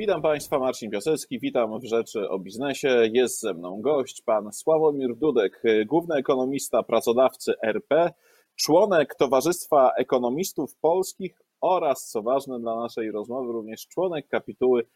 [0.00, 3.08] Witam Państwa, Marcin Piasecki, witam w Rzeczy o Biznesie.
[3.12, 8.12] Jest ze mną gość, pan Sławomir Dudek, główny ekonomista pracodawcy RP,
[8.56, 14.86] członek Towarzystwa Ekonomistów Polskich oraz, co ważne dla naszej rozmowy, również członek kapituły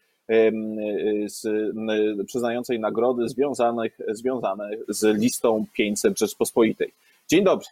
[1.25, 1.47] z,
[2.25, 6.93] przyznającej nagrody związanych, związane z listą 500 Rzeczpospolitej.
[7.27, 7.65] Dzień dobry.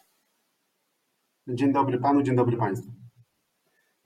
[1.48, 3.03] Dzień dobry panu, dzień dobry państwu.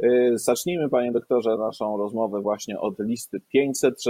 [0.04, 4.04] Y, zacznijmy, panie doktorze, naszą rozmowę właśnie od listy 500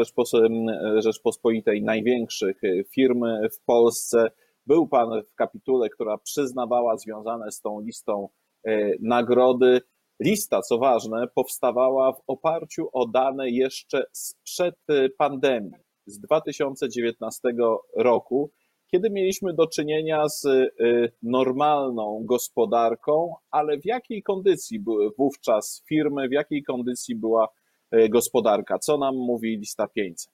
[0.98, 2.62] Rzeczpospolitej największych
[2.96, 4.32] firm w Polsce.
[4.66, 8.30] Był pan w kapitule, która przyznawała związane z tą listą
[8.68, 9.82] y, nagrody.
[10.20, 14.76] Lista, co ważne, powstawała w oparciu o dane jeszcze sprzed
[15.18, 15.74] pandemii,
[16.06, 17.50] z 2019
[17.96, 18.52] roku
[18.88, 26.30] kiedy mieliśmy do czynienia z y, normalną gospodarką, ale w jakiej kondycji były wówczas firmy,
[26.30, 27.48] w jakiej kondycji była
[27.94, 28.80] y, gospodarka?
[28.80, 30.34] Co nam mówi lista 500?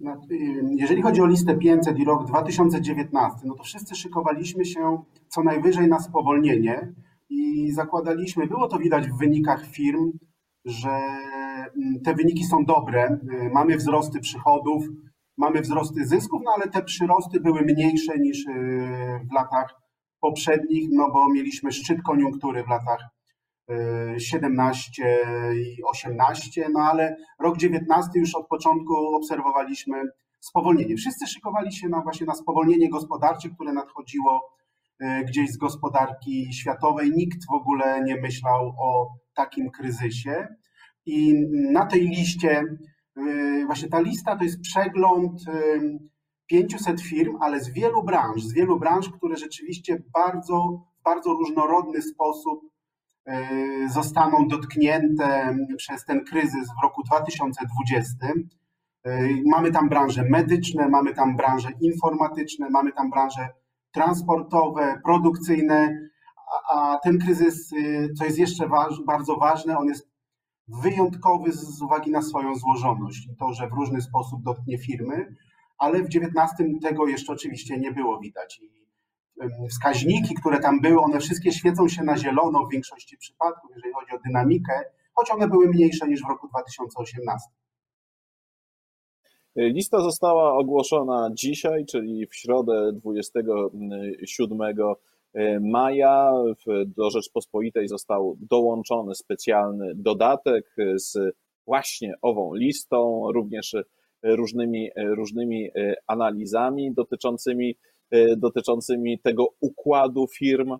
[0.00, 0.36] No, y,
[0.76, 5.88] jeżeli chodzi o listę 500 i rok 2019, no to wszyscy szykowaliśmy się co najwyżej
[5.88, 6.94] na spowolnienie
[7.28, 10.12] i zakładaliśmy, było to widać w wynikach firm,
[10.64, 13.18] że mm, te wyniki są dobre,
[13.52, 14.84] mamy wzrosty przychodów,
[15.36, 18.50] mamy wzrosty zysków, no ale te przyrosty były mniejsze niż y,
[19.30, 19.74] w latach
[20.20, 23.16] poprzednich, no bo mieliśmy szczyt koniunktury w latach
[24.18, 30.02] 17 y, i 18, no ale rok 19 już od początku obserwowaliśmy
[30.40, 30.96] spowolnienie.
[30.96, 34.50] Wszyscy szykowali się na właśnie na spowolnienie gospodarcze, które nadchodziło
[35.02, 37.10] y, gdzieś z gospodarki światowej.
[37.10, 40.46] Nikt w ogóle nie myślał o takim kryzysie.
[41.06, 41.34] I
[41.72, 42.64] na tej liście
[43.66, 45.40] właśnie ta lista to jest przegląd
[46.46, 52.60] 500 firm, ale z wielu branż, z wielu branż, które rzeczywiście bardzo, bardzo różnorodny sposób
[53.26, 53.34] yy,
[53.88, 58.26] zostaną dotknięte przez ten kryzys w roku 2020.
[59.04, 63.48] Yy, mamy tam branże medyczne, mamy tam branże informatyczne, mamy tam branże
[63.92, 65.98] transportowe, produkcyjne,
[66.70, 67.70] a ten kryzys,
[68.18, 68.68] co jest jeszcze
[69.06, 70.08] bardzo ważne, on jest
[70.68, 75.36] wyjątkowy z uwagi na swoją złożoność i to, że w różny sposób dotknie firmy,
[75.78, 78.60] ale w 19 tego jeszcze oczywiście nie było widać.
[78.62, 78.86] I
[79.70, 84.12] wskaźniki, które tam były, one wszystkie świecą się na zielono w większości przypadków, jeżeli chodzi
[84.12, 84.82] o dynamikę,
[85.14, 87.48] choć one były mniejsze niż w roku 2018.
[89.56, 94.94] Lista została ogłoszona dzisiaj, czyli w środę 27 E,
[95.60, 96.32] maja
[96.96, 101.18] do Rzeczpospolitej został dołączony specjalny dodatek z
[101.66, 103.76] właśnie ową listą, również
[104.22, 107.76] różnymi, różnymi e, analizami dotyczącymi,
[108.10, 110.76] e, dotyczącymi tego układu firm.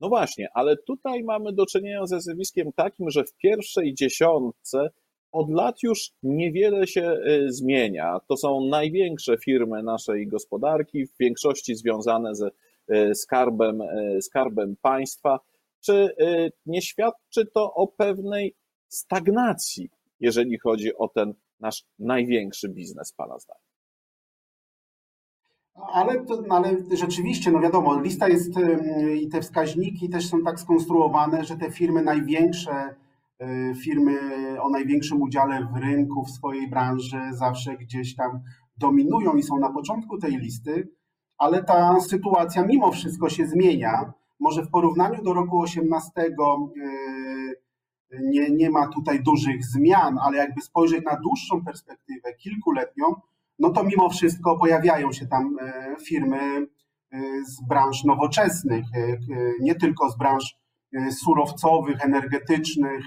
[0.00, 4.90] No właśnie, ale tutaj mamy do czynienia ze zjawiskiem takim, że w pierwszej dziesiątce
[5.32, 8.20] od lat już niewiele się zmienia.
[8.28, 12.50] To są największe firmy naszej gospodarki, w większości związane ze E,
[13.14, 15.38] skarbem, e, skarbem państwa.
[15.80, 18.54] Czy e, nie świadczy to o pewnej
[18.88, 19.90] stagnacji,
[20.20, 23.62] jeżeli chodzi o ten nasz największy biznes, Pana zdaniem?
[25.92, 28.52] Ale, to, no ale rzeczywiście, no wiadomo, lista jest
[29.20, 32.94] i te wskaźniki też są tak skonstruowane, że te firmy największe,
[33.82, 34.20] firmy
[34.60, 38.40] o największym udziale w rynku, w swojej branży zawsze gdzieś tam
[38.76, 40.88] dominują i są na początku tej listy
[41.38, 44.12] ale ta sytuacja mimo wszystko się zmienia.
[44.40, 46.26] Może w porównaniu do roku 18 e,
[48.20, 53.04] nie, nie ma tutaj dużych zmian, ale jakby spojrzeć na dłuższą perspektywę, kilkuletnią,
[53.58, 58.84] no to mimo wszystko pojawiają się tam e, firmy e, z branż nowoczesnych,
[59.60, 60.58] nie tylko z branż
[61.10, 63.04] surowcowych, energetycznych,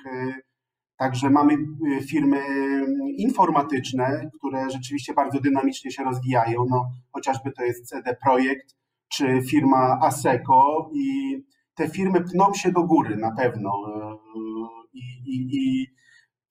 [1.01, 2.85] Także mamy y, firmy y,
[3.17, 6.65] informatyczne, które rzeczywiście bardzo dynamicznie się rozwijają.
[6.69, 8.75] No, chociażby to jest CD Projekt
[9.13, 11.37] czy firma ASECO i
[11.75, 13.71] te firmy pną się do góry na pewno.
[14.35, 15.87] Y, I, i, i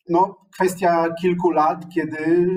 [0.09, 2.49] no, kwestia kilku lat, kiedy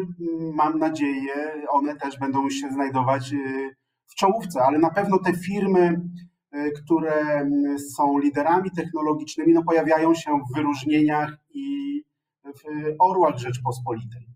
[0.54, 1.34] mam nadzieję,
[1.70, 3.32] one też będą się znajdować
[4.08, 6.02] w czołówce, ale na pewno te firmy
[6.54, 12.02] które mm, są liderami technologicznymi, no pojawiają się w wyróżnieniach i
[12.46, 14.28] w orłach Rzeczpospolitej.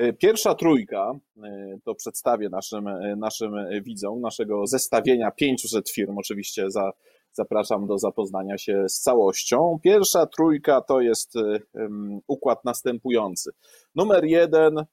[0.00, 3.52] Y, pierwsza trójka, y, to przedstawię naszym, naszym
[3.82, 6.18] widzom, naszego zestawienia 500 firm.
[6.18, 6.92] Oczywiście za,
[7.32, 9.78] zapraszam do zapoznania się z całością.
[9.82, 11.34] Pierwsza trójka to jest
[12.26, 13.50] układ następujący.
[13.94, 14.84] Numer jeden,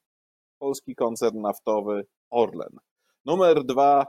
[0.60, 2.80] polski koncern naftowy Orlen.
[3.26, 4.06] Numer dwa,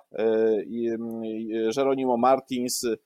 [1.76, 2.96] Jeronimo e, Martins, e,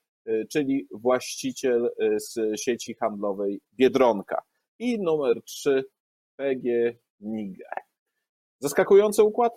[0.47, 4.43] czyli właściciel e, z sieci handlowej Biedronka.
[4.79, 5.85] i numer 3
[6.37, 7.65] PG NIGE.
[8.59, 9.53] Zaskakujący układ?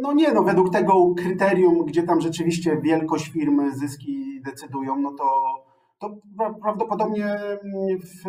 [0.00, 5.42] No nie, no według tego kryterium, gdzie tam rzeczywiście wielkość firmy, zyski decydują, no to,
[5.98, 6.20] to
[6.62, 7.38] prawdopodobnie
[8.02, 8.22] w,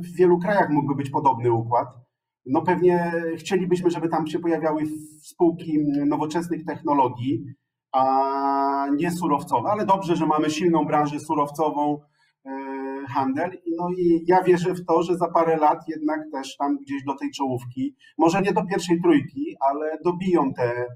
[0.00, 2.05] w wielu krajach mógłby być podobny układ.
[2.46, 4.82] No pewnie chcielibyśmy, żeby tam się pojawiały
[5.22, 7.44] spółki nowoczesnych technologii,
[7.92, 12.00] a nie surowcowe, ale dobrze, że mamy silną branżę surowcową,
[12.46, 12.76] e,
[13.08, 13.50] handel.
[13.76, 17.14] No i ja wierzę w to, że za parę lat jednak też tam gdzieś do
[17.14, 20.86] tej czołówki, może nie do pierwszej trójki, ale dobiją te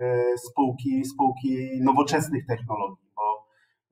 [0.00, 3.46] e, spółki, spółki nowoczesnych technologii, bo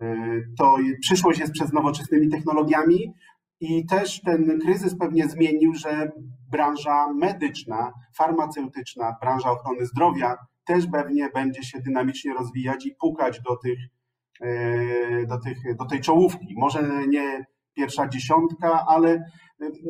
[0.06, 0.16] e,
[0.58, 3.14] to przyszłość jest przez nowoczesnymi technologiami
[3.60, 6.10] i też ten kryzys pewnie zmienił, że
[6.50, 13.56] branża medyczna, farmaceutyczna, branża ochrony zdrowia też pewnie będzie się dynamicznie rozwijać i pukać do
[13.56, 13.78] tych,
[14.40, 16.54] e, do, tych, do tej czołówki.
[16.56, 17.44] Może nie
[17.74, 19.24] pierwsza dziesiątka, ale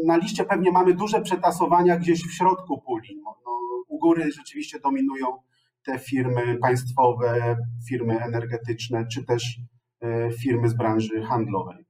[0.05, 3.21] na liście pewnie mamy duże przetasowania gdzieś w środku puli.
[3.25, 3.51] No, no,
[3.89, 5.27] u góry rzeczywiście dominują
[5.85, 7.57] te firmy państwowe,
[7.89, 9.61] firmy energetyczne, czy też
[10.01, 11.88] e, firmy z branży handlowej.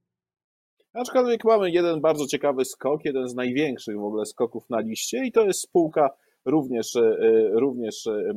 [0.93, 5.32] Aczkolwiek mamy jeden bardzo ciekawy skok, jeden z największych w ogóle skoków na liście i
[5.32, 6.11] to jest spółka
[6.49, 7.17] również, e,
[7.52, 8.32] również e,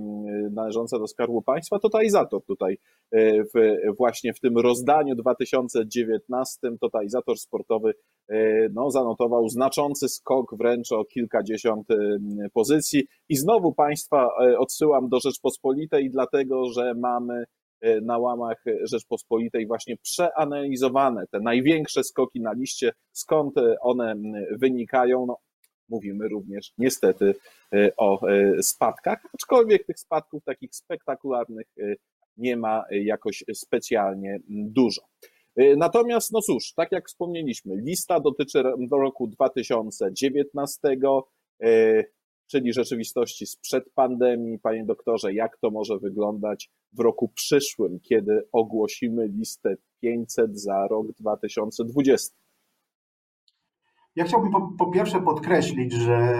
[0.52, 2.78] należąca do Skarbu Państwa, totalizator tutaj
[3.12, 7.94] e, w, właśnie w tym rozdaniu 2019 totalizator sportowy
[8.74, 11.88] no, zanotował znaczący skok wręcz o kilkadziesiąt
[12.54, 13.08] pozycji.
[13.30, 17.44] I znowu Państwa odsyłam do Rzeczpospolitej, dlatego że mamy
[18.02, 24.16] na łamach Rzeczpospolitej właśnie przeanalizowane te największe skoki na liście, skąd one
[24.60, 25.26] wynikają.
[25.26, 25.38] No,
[25.92, 27.36] mówimy również niestety
[27.74, 31.96] e, o e, spadkach, aczkolwiek tych spadków takich spektakularnych e,
[32.38, 35.02] nie ma jakoś specjalnie dużo.
[35.78, 40.80] Natomiast, no cóż, tak jak wspomnieliśmy, lista dotyczy roku 2019,
[42.52, 44.60] czyli rzeczywistości sprzed pandemii.
[44.60, 51.08] Panie doktorze, jak to może wyglądać w roku przyszłym, kiedy ogłosimy listę 500 za rok
[51.20, 52.36] 2020?
[54.16, 56.38] Ja chciałbym po, po, pierwsze podkreślić, że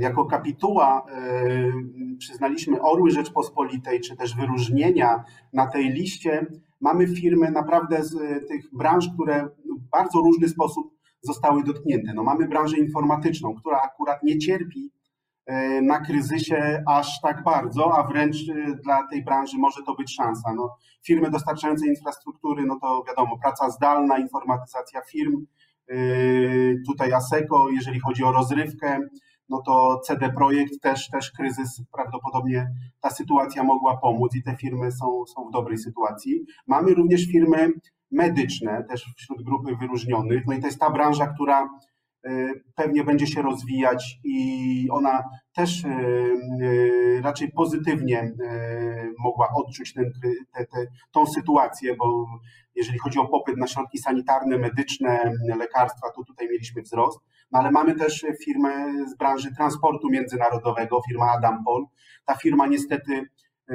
[0.00, 6.46] jako kapituła y, przyznaliśmy Orły Rzeczpospolitej, czy też wyróżnienia na tej liście.
[6.80, 9.48] Mamy firmy naprawdę z y, tych branż, które
[9.78, 12.12] w bardzo różny sposób zostały dotknięte.
[12.14, 14.95] No, mamy branżę informatyczną, która akurat nie cierpi
[15.82, 18.36] na kryzysie aż tak bardzo, a wręcz
[18.84, 20.54] dla tej branży może to być szansa.
[20.54, 25.46] No, firmy dostarczające infrastruktury, no to wiadomo, praca zdalna, informatyzacja firm,
[25.88, 29.00] Yy, tutaj ASECO, jeżeli chodzi o rozrywkę,
[29.48, 32.70] no to CD Projekt też, też kryzys, prawdopodobnie
[33.00, 36.44] ta sytuacja mogła pomóc i te firmy są, są w dobrej sytuacji.
[36.66, 37.72] Mamy również firmy
[38.10, 41.68] medyczne, też wśród grupy wyróżnionych, no i to jest ta branża, która
[42.74, 45.88] pewnie będzie się rozwijać i ona też y,
[46.62, 48.32] y, raczej pozytywnie
[49.18, 50.12] mogła odczuć ten,
[50.52, 52.26] te, te, tą sytuację, bo
[52.74, 57.20] jeżeli chodzi o popyt na środki sanitarne, medyczne, lekarstwa, to tutaj mieliśmy wzrost.
[57.50, 58.70] No ale mamy też firmę
[59.06, 61.84] z branży transportu międzynarodowego, firma Adampol.
[62.24, 63.22] Ta firma niestety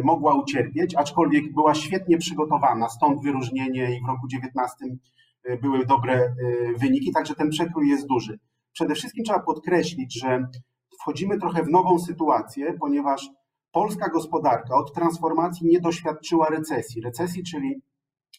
[0.03, 5.30] mogła ucierpieć, aczkolwiek była świetnie przygotowana, stąd wyróżnienie i w roku 19 Y,
[5.61, 8.39] były dobre y, wyniki, także ten przekrój jest duży.
[8.73, 10.47] Przede wszystkim trzeba podkreślić, że
[11.01, 13.29] wchodzimy trochę w nową sytuację, ponieważ
[13.71, 17.01] polska gospodarka od transformacji nie doświadczyła recesji.
[17.01, 17.81] Recesji, czyli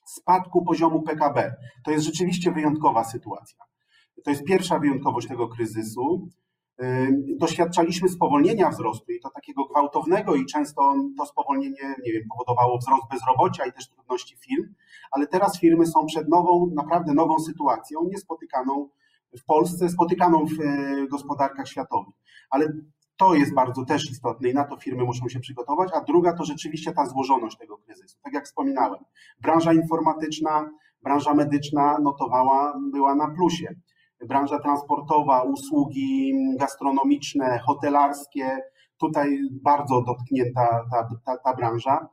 [0.07, 1.55] spadku poziomu PKB.
[1.85, 3.59] To jest rzeczywiście wyjątkowa sytuacja.
[4.25, 6.29] To jest pierwsza wyjątkowość tego kryzysu.
[7.37, 13.03] Doświadczaliśmy spowolnienia wzrostu i to takiego gwałtownego i często to spowolnienie, nie wiem, powodowało wzrost
[13.11, 14.75] bezrobocia i też trudności firm,
[15.11, 18.89] ale teraz firmy są przed nową, naprawdę nową sytuacją, niespotykaną
[19.39, 22.15] w Polsce, spotykaną w e, gospodarkach światowych.
[22.51, 22.73] Ale
[23.17, 25.91] to jest bardzo też istotne i na to firmy muszą się przygotować.
[25.95, 28.19] A druga to rzeczywiście ta złożoność tego kryzysu.
[28.23, 29.05] Tak jak wspominałem,
[29.41, 30.71] branża informatyczna,
[31.03, 33.75] branża medyczna notowała, była na plusie
[34.27, 38.59] branża transportowa, usługi gastronomiczne, hotelarskie,
[39.01, 42.09] tutaj bardzo dotknięta ta, ta, ta branża.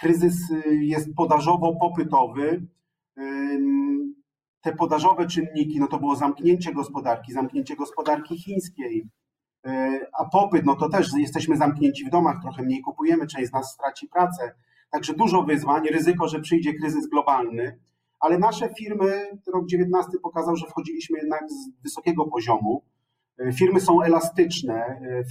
[0.00, 2.66] Kryzys y, jest podażowo-popytowy.
[4.62, 9.08] Te podażowe czynniki, no to było zamknięcie gospodarki, zamknięcie gospodarki chińskiej,
[9.66, 9.70] y,
[10.18, 13.72] a popyt, no to też jesteśmy zamknięci w domach, trochę mniej kupujemy, część z nas
[13.72, 14.54] straci pracę.
[14.90, 17.78] Także dużo wyzwań, ryzyko, że przyjdzie kryzys globalny
[18.22, 22.82] ale nasze firmy, rok 19 pokazał, że wchodziliśmy jednak z wysokiego poziomu.
[23.38, 24.74] E, firmy są elastyczne,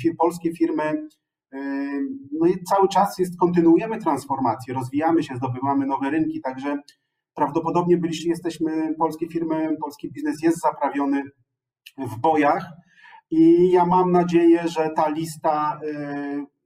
[0.09, 1.07] e, polskie firmy,
[1.53, 1.57] e,
[2.31, 6.77] no i cały czas jest, kontynuujemy transformację, rozwijamy się, zdobywamy nowe rynki, także
[7.35, 11.23] prawdopodobnie byliście, jesteśmy, polskie firmy, polski biznes jest zaprawiony
[11.97, 12.65] w bojach
[13.29, 15.79] i ja mam nadzieję, że ta lista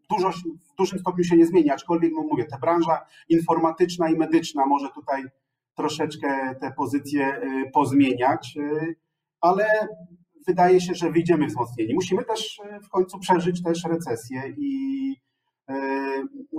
[0.09, 0.31] dużo,
[0.73, 4.89] w dużym stopniu się nie zmieni, aczkolwiek no mówię, ta branża informatyczna i medyczna może
[4.89, 5.23] tutaj
[5.75, 8.95] troszeczkę te pozycje y, pozmieniać, y,
[9.41, 9.65] ale
[10.47, 11.93] wydaje się, że wyjdziemy wzmocnieni.
[11.93, 14.95] Musimy też w końcu przeżyć też recesję i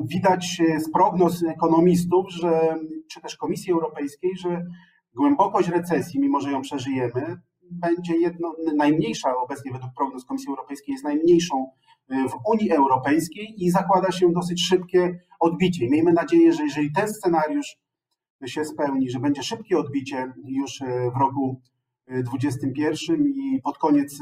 [0.05, 2.79] widać z prognoz ekonomistów, że,
[3.11, 4.65] czy też Komisji Europejskiej, że
[5.15, 7.37] głębokość recesji, mimo że ją przeżyjemy,
[7.71, 11.71] będzie jedno, najmniejsza obecnie według prognoz Komisji Europejskiej, jest najmniejszą
[12.13, 15.89] y, w Unii Europejskiej i zakłada się dosyć szybkie odbicie.
[15.91, 17.77] Miejmy nadzieję, że jeżeli ten scenariusz
[18.47, 21.61] się spełni, że będzie szybkie odbicie już y, w roku
[22.09, 24.21] 2021 y, i pod koniec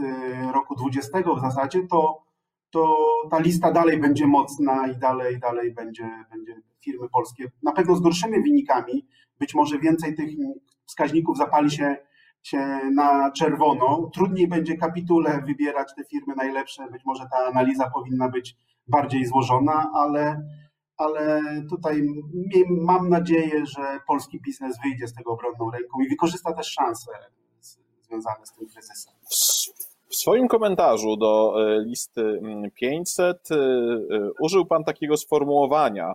[0.53, 2.25] roku 2020 w zasadzie, to,
[2.71, 2.97] to
[3.31, 8.01] ta lista dalej będzie mocna i dalej, dalej będzie, będzie firmy polskie na pewno z
[8.01, 9.07] gorszymi wynikami.
[9.39, 10.31] Być może więcej tych
[10.87, 11.97] wskaźników zapali się
[12.45, 14.11] się na czerwono.
[14.15, 16.91] Trudniej będzie kapitule wybierać te firmy najlepsze.
[16.91, 18.57] Być może ta analiza powinna być
[18.89, 20.43] bardziej złożona, ale,
[20.97, 22.03] ale tutaj
[22.71, 27.11] mam nadzieję, że polski biznes wyjdzie z tego obronną ręką i wykorzysta też szanse
[28.03, 29.13] związane z tym kryzysem.
[30.09, 32.41] W swoim komentarzu do e, listy
[32.75, 33.61] 500 e, e,
[34.41, 36.15] użył Pan takiego sformułowania,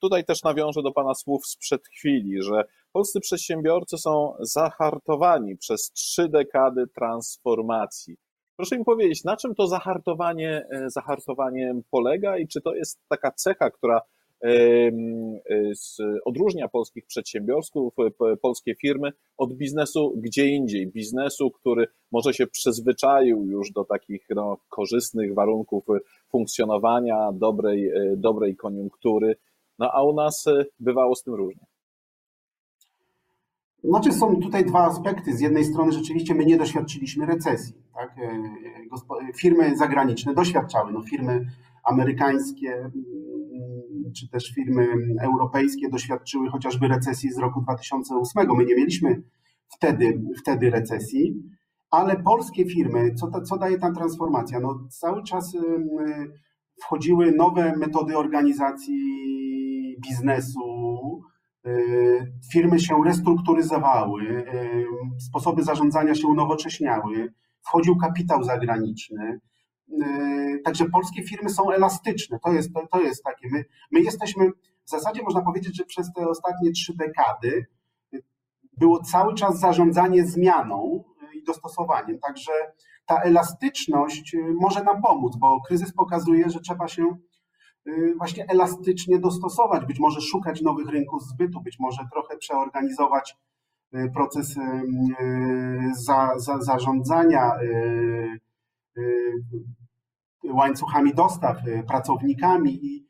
[0.00, 6.28] Tutaj też nawiążę do Pana słów sprzed chwili, że polscy przedsiębiorcy są zahartowani przez trzy
[6.28, 8.16] dekady transformacji.
[8.56, 13.30] Proszę mi powiedzieć, na czym to zahartowanie, e, zahartowanie polega i czy to jest taka
[13.30, 14.00] cecha, która
[16.24, 17.94] odróżnia polskich przedsiębiorców,
[18.42, 20.86] polskie firmy od biznesu gdzie indziej.
[20.86, 25.84] Biznesu, który może się przyzwyczaił już do takich no, korzystnych warunków
[26.30, 29.36] funkcjonowania, dobrej, e, dobrej koniunktury
[29.78, 30.44] no a u nas
[30.80, 31.66] bywało z tym różnie.
[33.88, 35.36] Znaczy są tutaj dwa aspekty.
[35.36, 37.74] Z jednej strony rzeczywiście my nie doświadczyliśmy recesji.
[37.94, 38.18] Tak?
[38.18, 40.92] E, firmy zagraniczne doświadczały.
[40.92, 41.46] No, firmy
[41.84, 42.92] amerykańskie mm,
[44.16, 44.88] czy też firmy
[45.20, 48.56] europejskie doświadczyły chociażby recesji z roku 2008.
[48.56, 49.22] My nie mieliśmy
[49.68, 51.42] wtedy, wtedy recesji,
[51.90, 54.60] ale polskie firmy, co, ta, co daje tam transformacja?
[54.60, 55.56] No, cały czas
[56.82, 58.96] wchodziły nowe metody organizacji
[60.08, 60.75] biznesu,
[62.52, 64.86] firmy się restrukturyzowały, y,
[65.18, 69.40] sposoby zarządzania się unowocześniały, wchodził kapitał zagraniczny.
[69.88, 72.38] Y, także polskie firmy są elastyczne.
[72.44, 73.48] To jest, to, to jest takie.
[73.52, 74.50] My, my jesteśmy,
[74.84, 77.66] w zasadzie można powiedzieć, że przez te ostatnie trzy dekady
[78.76, 81.04] było cały czas zarządzanie zmianą
[81.34, 82.18] i dostosowaniem.
[82.18, 82.52] Także
[83.06, 87.16] ta elastyczność może nam pomóc, bo kryzys pokazuje, że trzeba się
[88.16, 93.36] właśnie elastycznie dostosować, być może szukać nowych rynków zbytu, być może trochę przeorganizować
[93.94, 94.60] y, proces y,
[95.92, 97.52] za, za, zarządzania
[100.44, 103.06] łańcuchami dostaw, pracownikami i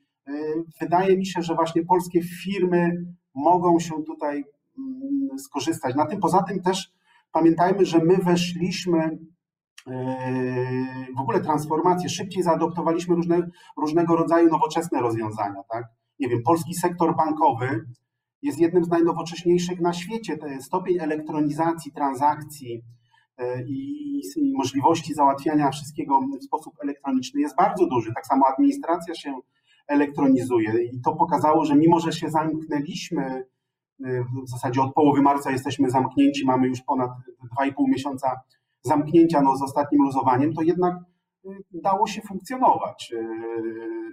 [0.80, 3.04] wydaje mi się, że właśnie polskie firmy
[3.34, 4.44] mogą się tutaj
[4.78, 5.96] mm, skorzystać.
[5.96, 6.92] Na tym poza tym też
[7.32, 9.18] pamiętajmy, że my weszliśmy
[11.16, 15.62] w ogóle transformację, szybciej zaadoptowaliśmy różne, różnego rodzaju nowoczesne rozwiązania.
[15.70, 15.84] Tak?
[16.20, 17.84] Nie wiem, polski sektor bankowy
[18.42, 20.38] jest jednym z najnowocześniejszych na świecie.
[20.38, 22.82] Ten stopień elektronizacji transakcji
[23.38, 28.12] e, i, i możliwości załatwiania wszystkiego w sposób elektroniczny jest bardzo duży.
[28.14, 29.34] Tak samo administracja się
[29.88, 33.44] elektronizuje i to pokazało, że mimo, że się zamknęliśmy,
[34.04, 37.10] e, w zasadzie od połowy marca jesteśmy zamknięci, mamy już ponad
[37.60, 38.40] 2,5 miesiąca
[38.86, 40.94] zamknięcia no, z ostatnim luzowaniem, to jednak
[41.46, 43.26] y, dało się funkcjonować y,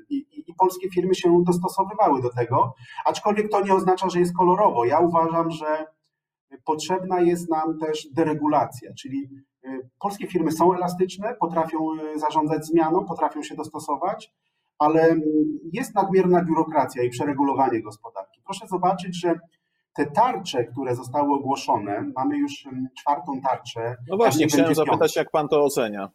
[0.10, 2.74] I, i, i, polskie firmy się dostosowywały do tego,
[3.06, 4.86] aczkolwiek to nie oznacza, że jest kolorowo.
[4.86, 5.86] Ja uważam, że
[6.66, 9.30] potrzebna jest nam też deregulacja, czyli
[9.66, 11.80] y, polskie firmy są elastyczne, potrafią
[12.16, 14.34] zarządzać zmianą, potrafią się dostosować,
[14.80, 15.16] ale
[15.74, 18.42] jest nadmierna biurokracja i przeregulowanie gospodarki.
[18.46, 19.40] Proszę zobaczyć, że
[19.96, 22.68] te tarcze, które zostały ogłoszone, mamy już
[23.00, 23.96] czwartą tarczę.
[24.10, 26.10] No właśnie, chciałem zapytać, jak pan to ocenia?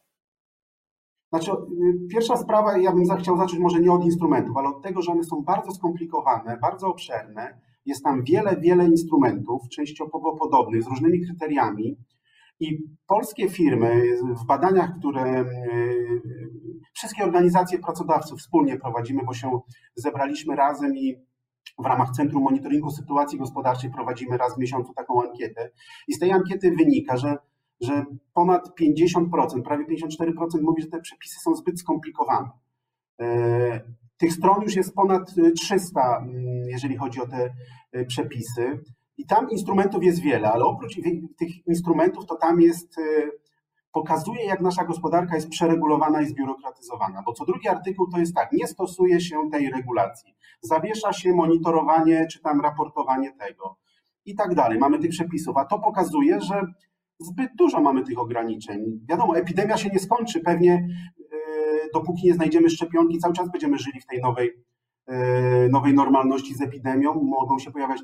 [1.33, 5.03] Znaczy, y, pierwsza sprawa, ja bym chciał zacząć może nie od instrumentów, ale od tego,
[5.03, 7.61] że one są bardzo skomplikowane, bardzo obszerne.
[7.87, 11.97] Jest tam wiele, wiele instrumentów, częściowo podobnych, z różnymi kryteriami.
[12.61, 14.03] I polskie firmy
[14.43, 15.47] w badaniach, które y,
[16.93, 19.61] wszystkie organizacje pracodawców wspólnie prowadzimy, bo się
[19.95, 21.17] zebraliśmy razem i
[21.79, 25.71] w ramach Centrum Monitoringu Sytuacji Gospodarczej prowadzimy raz w miesiącu taką ankietę
[26.09, 27.37] i z tej ankiety wynika, że,
[27.81, 28.05] że
[28.35, 32.49] ponad 50%, prawie 54% mówi, że te przepisy są zbyt skomplikowane.
[33.21, 33.81] E,
[34.17, 37.55] tych stron już jest ponad 300, mm, jeżeli chodzi o te
[37.93, 38.81] e, przepisy.
[39.17, 40.95] I tam instrumentów jest wiele, ale oprócz
[41.39, 43.31] tych instrumentów, to tam jest, y,
[43.93, 47.23] pokazuje, jak nasza gospodarka jest przeregulowana i zbiurokratyzowana.
[47.27, 50.35] Bo co drugi artykuł to jest tak, nie stosuje się tej regulacji.
[50.61, 53.77] Zawiesza się monitorowanie czy tam raportowanie tego
[54.25, 54.79] i tak dalej.
[54.79, 56.63] Mamy tych przepisów, a to pokazuje, że
[57.19, 59.01] zbyt dużo mamy tych ograniczeń.
[59.09, 60.41] Wiadomo, epidemia się nie skończy.
[60.41, 60.89] Pewnie
[61.21, 61.25] y,
[61.95, 64.51] dopóki nie znajdziemy szczepionki, cały czas będziemy żyli w tej nowej,
[65.11, 67.15] y, nowej normalności z epidemią.
[67.15, 68.01] Mogą się pojawiać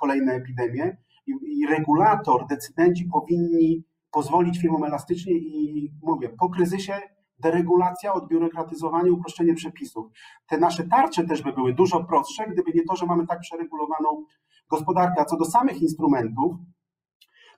[0.00, 0.96] kolejne epidemie
[1.42, 3.84] i regulator, decydenci powinni
[4.16, 6.92] pozwolić firmom elastycznie i mówię, po kryzysie
[7.38, 10.06] deregulacja, odbiurokratyzowanie, uproszczenie przepisów.
[10.48, 14.24] Te nasze tarcze też by były dużo prostsze, gdyby nie to, że mamy tak przeregulowaną
[14.70, 15.20] gospodarkę.
[15.20, 16.56] A co do samych instrumentów,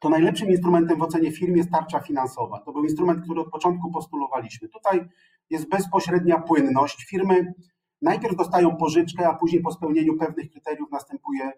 [0.00, 2.60] to najlepszym instrumentem w ocenie firm jest tarcza finansowa.
[2.60, 4.68] To był instrument, który od początku postulowaliśmy.
[4.68, 5.08] Tutaj
[5.50, 7.04] jest bezpośrednia płynność.
[7.04, 7.54] Firmy
[8.02, 11.52] najpierw dostają pożyczkę, a później po spełnieniu pewnych kryteriów następuje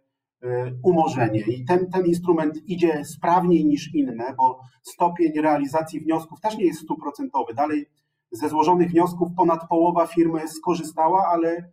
[0.82, 1.40] umorzenie.
[1.40, 6.80] I ten, ten instrument idzie sprawniej niż inne, bo stopień realizacji wniosków też nie jest
[6.80, 7.54] stuprocentowy.
[7.54, 7.86] Dalej
[8.32, 11.72] ze złożonych wniosków ponad połowa firmy skorzystała, ale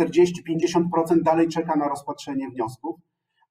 [0.00, 3.00] 40-50% e, dalej czeka na rozpatrzenie wniosków.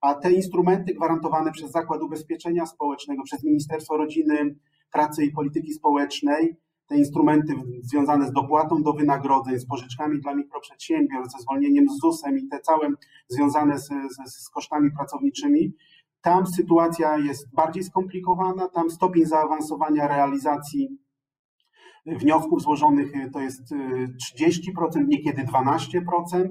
[0.01, 4.55] A te instrumenty gwarantowane przez Zakład Ubezpieczenia Społecznego, przez Ministerstwo Rodziny,
[4.91, 6.57] Pracy i Polityki Społecznej
[6.91, 12.38] te instrumenty związane z dopłatą do wynagrodzeń, z pożyczkami dla mikroprzedsiębiorstw, ze zwolnieniem z ZUS-em
[12.38, 12.89] i te całe
[13.27, 15.53] związane z, z, z kosztami pracowniczym,
[16.21, 20.98] tam sytuacja jest bardziej skomplikowana, tam stopień zaawansowania realizacji
[22.05, 23.62] wniosków złożonych to jest
[24.39, 26.50] 30%, niekiedy 12%.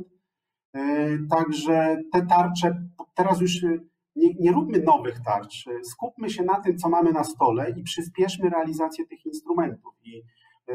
[1.30, 2.82] Także te tarcze,
[3.14, 3.64] teraz już
[4.20, 8.50] nie, nie róbmy nowych tarcz, skupmy się na tym, co mamy na stole i przyspieszmy
[8.50, 9.94] realizację tych instrumentów.
[10.04, 10.22] I
[10.68, 10.74] yy,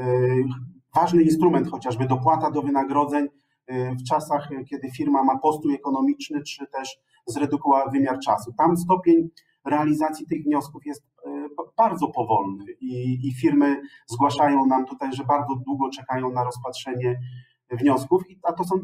[0.96, 3.28] ważny instrument, chociażby dopłata do wynagrodzeń
[3.68, 8.54] yy, w czasach, kiedy firma ma postój ekonomiczny, czy też zredukowała wymiar czasu.
[8.58, 9.30] Tam stopień
[9.66, 15.56] realizacji tych wniosków jest yy, bardzo powolny i, i firmy zgłaszają nam tutaj, że bardzo
[15.66, 17.20] długo czekają na rozpatrzenie
[17.72, 18.76] wniosków, a to są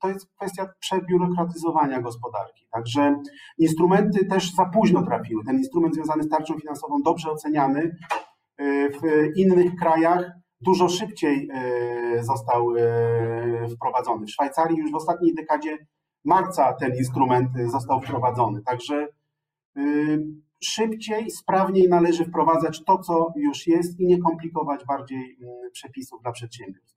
[0.00, 2.66] to jest kwestia przebiurokratyzowania gospodarki.
[2.72, 3.16] Także
[3.58, 5.44] instrumenty też za późno trafiły.
[5.44, 7.96] Ten instrument związany z tarczą finansową, dobrze oceniany,
[8.60, 9.02] y, w
[9.36, 10.30] innych krajach
[10.60, 11.50] dużo szybciej
[12.18, 14.26] y, został y, wprowadzony.
[14.26, 15.78] W Szwajcarii już w ostatniej dekadzie
[16.24, 18.62] marca ten instrument został wprowadzony.
[18.62, 19.08] Także
[20.62, 25.38] szybciej, sprawniej należy wprowadzać to, co już jest i nie komplikować bardziej
[25.72, 26.93] przepisów dla przedsiębiorstw.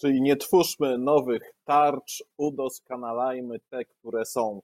[0.00, 4.62] Czyli nie twórzmy nowych tarcz, udoskonalajmy te, które są.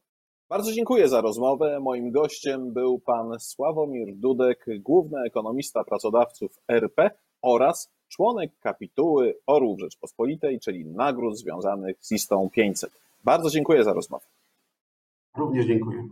[0.49, 1.81] Bardzo dziękuję za rozmowę.
[1.81, 7.11] Moim gościem był pan Sławomir Dudek, główny ekonomista pracodawców RP
[7.43, 12.91] oraz członek kapituły Orłów Rzeczpospolitej, czyli nagród związanych z listą 500.
[13.25, 14.27] Bardzo dziękuję za rozmowę.
[15.37, 16.09] Również dziękuję.